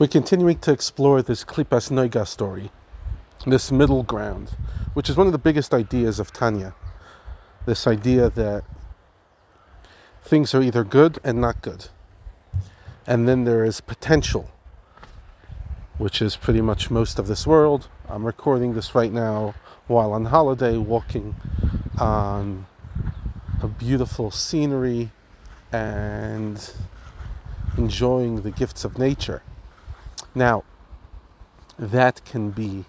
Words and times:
We're 0.00 0.06
continuing 0.06 0.58
to 0.60 0.72
explore 0.72 1.20
this 1.20 1.44
Klipas 1.44 1.90
Noiga 1.90 2.26
story, 2.26 2.70
this 3.46 3.70
middle 3.70 4.02
ground, 4.02 4.56
which 4.94 5.10
is 5.10 5.16
one 5.18 5.26
of 5.26 5.34
the 5.34 5.38
biggest 5.38 5.74
ideas 5.74 6.18
of 6.18 6.32
Tanya. 6.32 6.74
This 7.66 7.86
idea 7.86 8.30
that 8.30 8.64
things 10.22 10.54
are 10.54 10.62
either 10.62 10.84
good 10.84 11.18
and 11.22 11.38
not 11.38 11.60
good. 11.60 11.88
And 13.06 13.28
then 13.28 13.44
there 13.44 13.62
is 13.62 13.82
potential, 13.82 14.50
which 15.98 16.22
is 16.22 16.34
pretty 16.34 16.62
much 16.62 16.90
most 16.90 17.18
of 17.18 17.26
this 17.26 17.46
world. 17.46 17.88
I'm 18.08 18.24
recording 18.24 18.72
this 18.72 18.94
right 18.94 19.12
now 19.12 19.54
while 19.86 20.14
on 20.14 20.24
holiday, 20.24 20.78
walking 20.78 21.36
on 21.98 22.64
a 23.62 23.68
beautiful 23.68 24.30
scenery 24.30 25.10
and 25.70 26.72
enjoying 27.76 28.40
the 28.40 28.50
gifts 28.50 28.82
of 28.86 28.98
nature. 28.98 29.42
Now, 30.34 30.64
that 31.78 32.24
can 32.24 32.50
be 32.50 32.84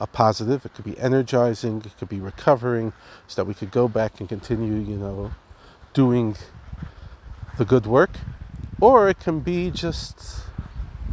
a 0.00 0.06
positive, 0.06 0.66
it 0.66 0.74
could 0.74 0.84
be 0.84 0.98
energizing, 0.98 1.82
it 1.84 1.96
could 1.98 2.08
be 2.08 2.20
recovering, 2.20 2.92
so 3.26 3.42
that 3.42 3.46
we 3.46 3.54
could 3.54 3.70
go 3.70 3.86
back 3.86 4.18
and 4.18 4.28
continue, 4.28 4.74
you 4.74 4.96
know, 4.96 5.32
doing 5.92 6.36
the 7.58 7.64
good 7.64 7.86
work. 7.86 8.10
Or 8.80 9.08
it 9.08 9.20
can 9.20 9.40
be 9.40 9.70
just 9.70 10.44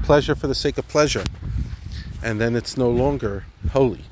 pleasure 0.04 0.34
for 0.34 0.48
the 0.48 0.56
sake 0.56 0.78
of 0.78 0.88
pleasure, 0.88 1.24
and 2.24 2.42
then 2.42 2.56
it's 2.56 2.76
no 2.76 2.90
longer 2.90 3.46
holy. 3.72 4.06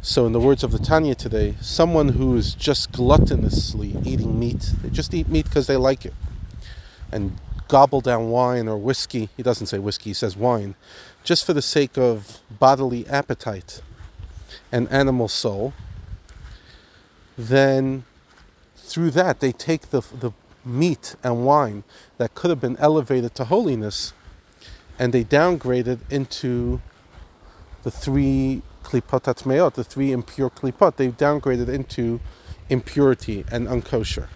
So, 0.00 0.26
in 0.26 0.32
the 0.32 0.40
words 0.40 0.64
of 0.64 0.72
the 0.72 0.78
Tanya 0.78 1.14
today, 1.14 1.56
someone 1.60 2.10
who 2.10 2.36
is 2.36 2.54
just 2.54 2.92
gluttonously 2.92 4.04
eating 4.06 4.38
meat, 4.38 4.72
they 4.82 4.90
just 4.90 5.12
eat 5.12 5.28
meat 5.28 5.46
because 5.46 5.66
they 5.66 5.76
like 5.76 6.04
it, 6.04 6.14
and 7.10 7.38
gobble 7.72 8.02
down 8.02 8.28
wine 8.28 8.68
or 8.68 8.76
whiskey. 8.76 9.30
He 9.34 9.42
doesn't 9.42 9.68
say 9.68 9.78
whiskey, 9.78 10.10
he 10.10 10.14
says 10.14 10.36
wine, 10.36 10.74
just 11.24 11.46
for 11.46 11.54
the 11.54 11.62
sake 11.62 11.96
of 11.96 12.40
bodily 12.50 13.08
appetite 13.08 13.80
and 14.70 14.86
animal 14.90 15.26
soul, 15.26 15.72
then 17.38 18.04
through 18.76 19.10
that 19.12 19.40
they 19.40 19.52
take 19.52 19.88
the, 19.88 20.02
the 20.02 20.32
meat 20.66 21.16
and 21.24 21.46
wine 21.46 21.82
that 22.18 22.34
could 22.34 22.50
have 22.50 22.60
been 22.60 22.76
elevated 22.76 23.34
to 23.36 23.44
holiness 23.44 24.12
and 24.98 25.14
they 25.14 25.24
downgrade 25.24 25.88
it 25.88 26.00
into 26.10 26.82
the 27.84 27.90
three 27.90 28.60
klipot 28.84 29.22
atmeot, 29.22 29.72
the 29.72 29.82
three 29.82 30.12
impure 30.12 30.50
klipot. 30.50 30.96
They've 30.96 31.16
downgraded 31.16 31.70
into 31.70 32.20
impurity 32.68 33.46
and 33.50 33.66
unkosher. 33.66 34.28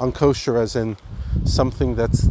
Unkosher 0.00 0.60
as 0.60 0.74
in 0.74 0.96
something 1.44 1.94
that's 1.94 2.28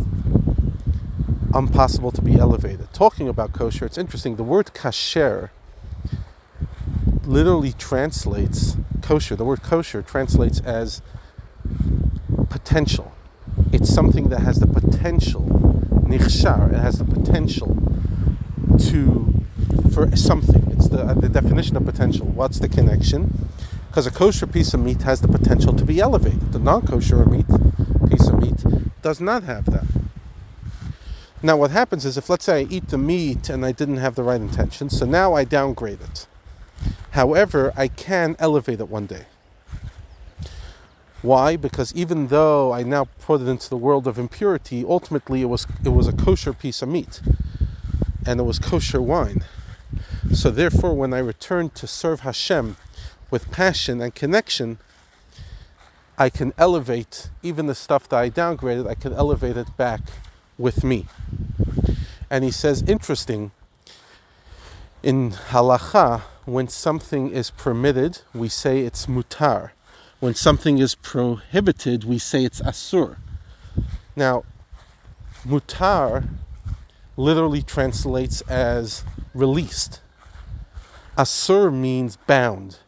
impossible 1.55 2.11
to 2.11 2.21
be 2.21 2.37
elevated. 2.37 2.91
Talking 2.93 3.27
about 3.27 3.53
kosher, 3.53 3.85
it's 3.85 3.97
interesting. 3.97 4.35
The 4.35 4.43
word 4.43 4.71
kasher 4.73 5.49
literally 7.25 7.73
translates 7.73 8.75
kosher. 9.01 9.35
The 9.35 9.45
word 9.45 9.61
kosher 9.63 10.01
translates 10.01 10.59
as 10.61 11.01
potential. 12.49 13.13
It's 13.71 13.93
something 13.93 14.29
that 14.29 14.41
has 14.41 14.59
the 14.59 14.67
potential, 14.67 15.43
nichshar, 16.05 16.73
it 16.73 16.79
has 16.79 16.99
the 16.99 17.05
potential 17.05 17.77
to 18.89 19.45
for 19.93 20.15
something. 20.15 20.71
It's 20.71 20.89
the, 20.89 21.13
the 21.13 21.29
definition 21.29 21.77
of 21.77 21.85
potential. 21.85 22.25
What's 22.25 22.59
the 22.59 22.69
connection? 22.69 23.49
Because 23.87 24.07
a 24.07 24.11
kosher 24.11 24.47
piece 24.47 24.73
of 24.73 24.79
meat 24.79 25.03
has 25.03 25.21
the 25.21 25.27
potential 25.27 25.73
to 25.73 25.85
be 25.85 25.99
elevated. 25.99 26.51
The 26.51 26.59
non-kosher 26.59 27.25
meat 27.25 27.45
piece 28.09 28.27
of 28.27 28.39
meat 28.41 28.63
does 29.03 29.21
not 29.21 29.43
have 29.43 29.65
that. 29.65 29.85
Now, 31.45 31.57
what 31.57 31.71
happens 31.71 32.05
is 32.05 32.17
if, 32.17 32.29
let's 32.29 32.45
say, 32.45 32.61
I 32.61 32.67
eat 32.69 32.87
the 32.87 32.97
meat 32.97 33.49
and 33.49 33.65
I 33.65 33.73
didn't 33.73 33.97
have 33.97 34.15
the 34.15 34.23
right 34.23 34.39
intention, 34.39 34.89
so 34.89 35.05
now 35.05 35.33
I 35.33 35.43
downgrade 35.43 35.99
it. 35.99 36.25
However, 37.11 37.73
I 37.75 37.89
can 37.89 38.37
elevate 38.39 38.79
it 38.79 38.87
one 38.87 39.07
day. 39.07 39.25
Why? 41.21 41.57
Because 41.57 41.93
even 41.93 42.27
though 42.27 42.71
I 42.71 42.83
now 42.83 43.05
put 43.19 43.41
it 43.41 43.49
into 43.49 43.69
the 43.69 43.75
world 43.75 44.07
of 44.07 44.17
impurity, 44.17 44.85
ultimately 44.87 45.41
it 45.41 45.45
was 45.45 45.67
it 45.83 45.89
was 45.89 46.07
a 46.07 46.13
kosher 46.13 46.53
piece 46.53 46.81
of 46.81 46.89
meat, 46.89 47.21
and 48.25 48.39
it 48.39 48.43
was 48.43 48.57
kosher 48.57 49.01
wine. 49.01 49.43
So 50.31 50.49
therefore, 50.49 50.93
when 50.93 51.13
I 51.13 51.19
return 51.19 51.69
to 51.71 51.87
serve 51.87 52.21
Hashem 52.21 52.77
with 53.29 53.51
passion 53.51 54.01
and 54.01 54.15
connection, 54.15 54.79
I 56.17 56.29
can 56.29 56.53
elevate 56.57 57.29
even 57.41 57.67
the 57.67 57.75
stuff 57.75 58.07
that 58.09 58.17
I 58.17 58.29
downgraded. 58.29 58.87
I 58.87 58.95
can 58.95 59.13
elevate 59.13 59.57
it 59.57 59.75
back 59.75 60.01
with 60.57 60.83
me. 60.83 61.05
And 62.29 62.43
he 62.43 62.51
says, 62.51 62.81
interesting, 62.83 63.51
in 65.01 65.31
halacha, 65.31 66.21
when 66.45 66.67
something 66.67 67.29
is 67.31 67.51
permitted, 67.51 68.21
we 68.33 68.49
say 68.49 68.79
it's 68.79 69.05
mutar. 69.05 69.71
When 70.19 70.33
something 70.33 70.77
is 70.77 70.95
prohibited, 70.95 72.05
we 72.05 72.17
say 72.17 72.45
it's 72.45 72.61
asur. 72.61 73.17
Now, 74.15 74.43
mutar 75.45 76.29
literally 77.17 77.61
translates 77.61 78.41
as 78.41 79.03
released. 79.33 80.01
Asur 81.17 81.73
means 81.73 82.15
bound. 82.15 82.79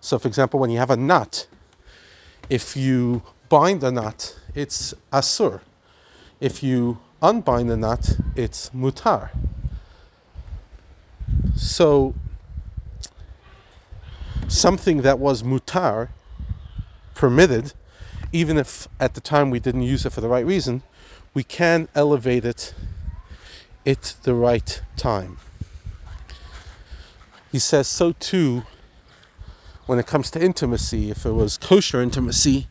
So, 0.00 0.18
for 0.18 0.28
example, 0.28 0.60
when 0.60 0.70
you 0.70 0.78
have 0.78 0.90
a 0.90 0.96
knot, 0.96 1.46
if 2.48 2.76
you 2.76 3.22
bind 3.48 3.82
a 3.82 3.90
knot, 3.90 4.38
it's 4.54 4.94
asur. 5.12 5.60
If 6.40 6.62
you 6.62 6.98
unbind 7.22 7.70
the 7.70 7.76
knot, 7.76 8.16
it's 8.36 8.70
mutar. 8.70 9.30
So, 11.56 12.14
something 14.48 15.02
that 15.02 15.18
was 15.18 15.42
mutar, 15.42 16.08
permitted, 17.14 17.72
even 18.32 18.58
if 18.58 18.88
at 18.98 19.14
the 19.14 19.20
time 19.20 19.50
we 19.50 19.60
didn't 19.60 19.82
use 19.82 20.04
it 20.04 20.10
for 20.10 20.20
the 20.20 20.28
right 20.28 20.44
reason, 20.44 20.82
we 21.32 21.44
can 21.44 21.88
elevate 21.94 22.44
it 22.44 22.74
at 23.86 24.16
the 24.22 24.34
right 24.34 24.82
time. 24.96 25.38
He 27.52 27.58
says 27.58 27.86
so 27.86 28.12
too 28.12 28.64
when 29.86 29.98
it 29.98 30.06
comes 30.06 30.30
to 30.32 30.42
intimacy. 30.42 31.10
If 31.10 31.24
it 31.24 31.32
was 31.32 31.56
kosher 31.56 32.00
intimacy, 32.02 32.66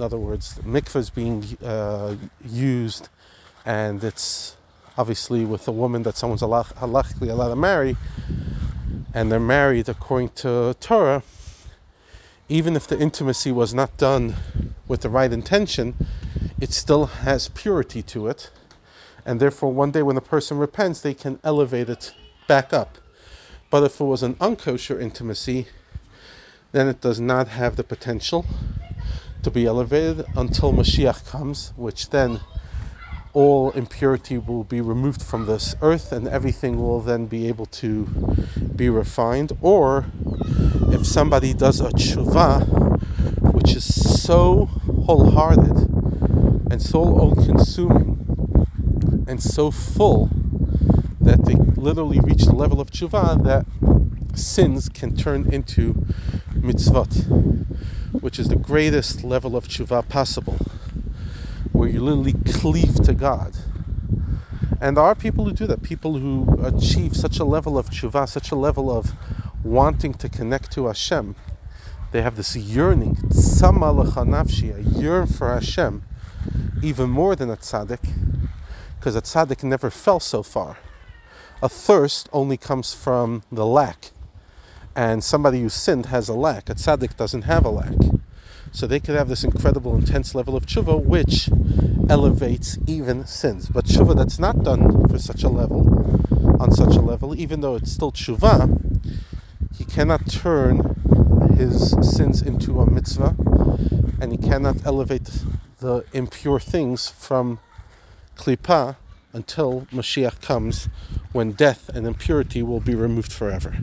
in 0.00 0.04
other 0.04 0.16
words, 0.16 0.54
the 0.54 0.62
mikvah 0.62 0.96
is 0.96 1.10
being 1.10 1.44
uh, 1.62 2.16
used, 2.42 3.10
and 3.66 4.02
it's 4.02 4.56
obviously 4.96 5.44
with 5.44 5.68
a 5.68 5.72
woman 5.72 6.04
that 6.04 6.16
someone's 6.16 6.40
halachically 6.40 7.28
allowed 7.28 7.50
to 7.50 7.56
marry, 7.56 7.98
and 9.12 9.30
they're 9.30 9.38
married 9.38 9.90
according 9.90 10.30
to 10.30 10.74
Torah. 10.80 11.22
Even 12.48 12.76
if 12.76 12.86
the 12.86 12.98
intimacy 12.98 13.52
was 13.52 13.74
not 13.74 13.94
done 13.98 14.36
with 14.88 15.02
the 15.02 15.10
right 15.10 15.30
intention, 15.34 15.94
it 16.58 16.72
still 16.72 17.04
has 17.04 17.48
purity 17.48 18.00
to 18.02 18.26
it, 18.26 18.50
and 19.26 19.38
therefore, 19.38 19.70
one 19.70 19.90
day 19.90 20.00
when 20.02 20.14
the 20.14 20.22
person 20.22 20.56
repents, 20.56 21.02
they 21.02 21.12
can 21.12 21.38
elevate 21.44 21.90
it 21.90 22.14
back 22.48 22.72
up. 22.72 22.96
But 23.68 23.82
if 23.82 24.00
it 24.00 24.04
was 24.04 24.22
an 24.22 24.36
unkosher 24.36 24.98
intimacy, 24.98 25.66
then 26.72 26.88
it 26.88 27.02
does 27.02 27.20
not 27.20 27.48
have 27.48 27.76
the 27.76 27.84
potential 27.84 28.46
to 29.42 29.50
be 29.50 29.66
elevated 29.66 30.24
until 30.36 30.72
Mashiach 30.72 31.26
comes, 31.26 31.72
which 31.76 32.10
then 32.10 32.40
all 33.32 33.70
impurity 33.72 34.36
will 34.36 34.64
be 34.64 34.80
removed 34.80 35.22
from 35.22 35.46
this 35.46 35.76
earth 35.82 36.10
and 36.12 36.26
everything 36.26 36.78
will 36.78 37.00
then 37.00 37.26
be 37.26 37.46
able 37.46 37.66
to 37.66 38.06
be 38.74 38.88
refined. 38.88 39.52
Or 39.60 40.06
if 40.88 41.06
somebody 41.06 41.54
does 41.54 41.80
a 41.80 41.90
tshuva, 41.90 42.66
which 43.54 43.74
is 43.74 44.22
so 44.22 44.66
wholehearted 45.06 45.76
and 46.70 46.82
so 46.82 46.98
all 46.98 47.34
consuming 47.34 48.66
and 49.28 49.42
so 49.42 49.70
full 49.70 50.28
that 51.20 51.44
they 51.44 51.54
literally 51.80 52.18
reach 52.20 52.44
the 52.44 52.54
level 52.54 52.80
of 52.80 52.90
tshuva 52.90 53.42
that 53.44 53.66
sins 54.36 54.88
can 54.88 55.16
turn 55.16 55.52
into 55.52 55.94
mitzvot 56.52 57.66
which 58.12 58.38
is 58.38 58.48
the 58.48 58.56
greatest 58.56 59.22
level 59.24 59.56
of 59.56 59.68
tshuva 59.68 60.08
possible, 60.08 60.58
where 61.72 61.88
you 61.88 62.00
literally 62.00 62.34
cleave 62.52 62.96
to 63.04 63.14
God. 63.14 63.56
And 64.80 64.96
there 64.96 65.04
are 65.04 65.14
people 65.14 65.44
who 65.44 65.52
do 65.52 65.66
that, 65.66 65.82
people 65.82 66.18
who 66.18 66.58
achieve 66.64 67.14
such 67.14 67.38
a 67.38 67.44
level 67.44 67.78
of 67.78 67.90
tshuva, 67.90 68.28
such 68.28 68.50
a 68.50 68.56
level 68.56 68.90
of 68.90 69.12
wanting 69.62 70.14
to 70.14 70.28
connect 70.28 70.72
to 70.72 70.86
Hashem. 70.86 71.36
They 72.12 72.22
have 72.22 72.36
this 72.36 72.56
yearning, 72.56 73.16
nafshi, 73.16 74.74
a 74.74 74.82
yearn 74.98 75.26
for 75.26 75.48
Hashem, 75.52 76.02
even 76.82 77.10
more 77.10 77.36
than 77.36 77.50
a 77.50 77.56
tzaddik, 77.56 78.08
because 78.98 79.14
a 79.14 79.22
tzaddik 79.22 79.62
never 79.62 79.90
fell 79.90 80.18
so 80.18 80.42
far. 80.42 80.78
A 81.62 81.68
thirst 81.68 82.28
only 82.32 82.56
comes 82.56 82.94
from 82.94 83.42
the 83.52 83.66
lack 83.66 84.12
and 85.00 85.24
somebody 85.24 85.62
who 85.62 85.70
sinned 85.70 86.06
has 86.06 86.28
a 86.28 86.34
lack. 86.34 86.68
A 86.68 86.74
tzaddik 86.74 87.16
doesn't 87.16 87.42
have 87.42 87.64
a 87.64 87.70
lack. 87.70 87.96
So 88.70 88.86
they 88.86 89.00
could 89.00 89.14
have 89.16 89.28
this 89.28 89.42
incredible, 89.42 89.94
intense 89.96 90.34
level 90.34 90.54
of 90.54 90.66
tshuva, 90.66 91.02
which 91.02 91.48
elevates 92.10 92.76
even 92.86 93.24
sins. 93.24 93.70
But 93.70 93.86
tshuva 93.86 94.14
that's 94.14 94.38
not 94.38 94.62
done 94.62 95.08
for 95.08 95.18
such 95.18 95.42
a 95.42 95.48
level, 95.48 95.80
on 96.60 96.70
such 96.72 96.96
a 96.96 97.00
level, 97.00 97.34
even 97.34 97.62
though 97.62 97.76
it's 97.76 97.90
still 97.90 98.12
tshuva, 98.12 98.60
he 99.74 99.86
cannot 99.86 100.30
turn 100.30 100.76
his 101.56 101.92
sins 102.02 102.42
into 102.42 102.78
a 102.80 102.84
mitzvah, 102.84 103.34
and 104.20 104.32
he 104.32 104.36
cannot 104.36 104.84
elevate 104.84 105.30
the 105.78 106.04
impure 106.12 106.60
things 106.60 107.08
from 107.08 107.58
klipa 108.36 108.96
until 109.32 109.86
Mashiach 109.92 110.42
comes, 110.42 110.90
when 111.32 111.52
death 111.52 111.88
and 111.88 112.06
impurity 112.06 112.62
will 112.62 112.80
be 112.80 112.94
removed 112.94 113.32
forever. 113.32 113.74